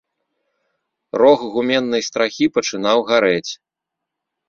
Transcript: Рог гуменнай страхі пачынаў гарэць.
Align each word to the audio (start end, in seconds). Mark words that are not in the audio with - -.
Рог 1.23 1.39
гуменнай 1.57 2.01
страхі 2.09 2.45
пачынаў 2.59 2.97
гарэць. 3.15 3.51